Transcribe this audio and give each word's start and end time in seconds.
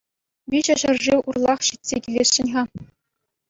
Виҫӗ 0.53 0.75
ҫӗршыв 0.81 1.19
урлах 1.33 1.59
ҫитсе 1.69 1.97
килесшӗн-ха. 2.09 2.61